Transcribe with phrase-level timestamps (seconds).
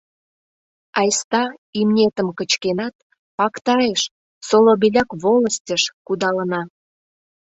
[0.99, 1.43] Айста,
[1.79, 2.95] имнетым кычкенат,
[3.37, 4.01] Пактайыш,
[4.47, 6.61] Солобеляк волостьыш, кудалына...